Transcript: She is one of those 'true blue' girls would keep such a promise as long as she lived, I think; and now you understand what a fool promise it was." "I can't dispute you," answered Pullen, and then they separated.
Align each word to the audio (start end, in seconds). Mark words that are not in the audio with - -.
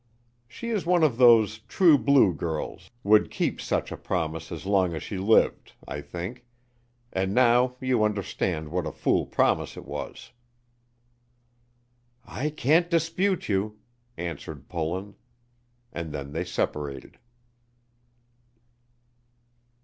She 0.47 0.69
is 0.71 0.83
one 0.83 1.03
of 1.03 1.17
those 1.17 1.59
'true 1.59 1.95
blue' 1.95 2.33
girls 2.33 2.89
would 3.03 3.29
keep 3.29 3.61
such 3.61 3.91
a 3.91 3.95
promise 3.97 4.51
as 4.51 4.65
long 4.65 4.95
as 4.95 5.03
she 5.03 5.19
lived, 5.19 5.73
I 5.87 6.01
think; 6.01 6.43
and 7.13 7.35
now 7.35 7.75
you 7.79 8.03
understand 8.03 8.69
what 8.69 8.87
a 8.87 8.91
fool 8.91 9.27
promise 9.27 9.77
it 9.77 9.85
was." 9.85 10.31
"I 12.25 12.49
can't 12.49 12.89
dispute 12.89 13.47
you," 13.47 13.77
answered 14.17 14.67
Pullen, 14.69 15.17
and 15.93 16.11
then 16.11 16.31
they 16.31 16.45
separated. 16.45 17.19